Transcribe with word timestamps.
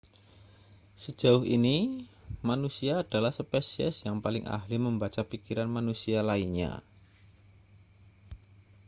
sejauh 1.03 1.43
ini 1.55 1.77
manusia 2.49 2.93
adalah 3.05 3.29
spesies 3.39 3.95
yang 4.07 4.17
paling 4.25 4.45
ahli 4.55 4.77
membaca 4.85 5.21
pikiran 5.31 5.69
manusia 5.77 6.17
lainnya 6.29 6.71